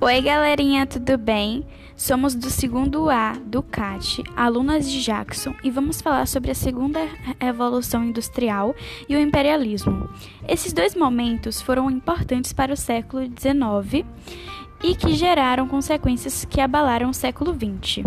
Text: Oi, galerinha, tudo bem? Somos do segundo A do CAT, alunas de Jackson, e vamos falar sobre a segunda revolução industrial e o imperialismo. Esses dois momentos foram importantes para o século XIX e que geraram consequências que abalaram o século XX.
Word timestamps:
Oi, 0.00 0.22
galerinha, 0.22 0.86
tudo 0.86 1.18
bem? 1.18 1.66
Somos 1.96 2.32
do 2.32 2.48
segundo 2.50 3.10
A 3.10 3.32
do 3.32 3.64
CAT, 3.64 4.22
alunas 4.36 4.88
de 4.88 5.02
Jackson, 5.02 5.52
e 5.64 5.72
vamos 5.72 6.00
falar 6.00 6.28
sobre 6.28 6.52
a 6.52 6.54
segunda 6.54 7.00
revolução 7.40 8.04
industrial 8.04 8.76
e 9.08 9.16
o 9.16 9.20
imperialismo. 9.20 10.08
Esses 10.46 10.72
dois 10.72 10.94
momentos 10.94 11.60
foram 11.60 11.90
importantes 11.90 12.52
para 12.52 12.72
o 12.72 12.76
século 12.76 13.24
XIX 13.24 14.06
e 14.84 14.94
que 14.94 15.14
geraram 15.14 15.66
consequências 15.66 16.44
que 16.44 16.60
abalaram 16.60 17.10
o 17.10 17.14
século 17.14 17.52
XX. 17.52 18.04